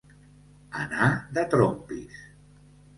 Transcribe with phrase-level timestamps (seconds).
[0.85, 2.29] Anar de trompis.